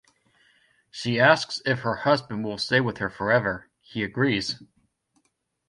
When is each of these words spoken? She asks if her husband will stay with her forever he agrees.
She 0.89 1.19
asks 1.19 1.61
if 1.63 1.81
her 1.81 1.93
husband 1.97 2.43
will 2.43 2.57
stay 2.57 2.81
with 2.81 2.97
her 2.97 3.09
forever 3.11 3.69
he 3.81 4.01
agrees. 4.03 4.59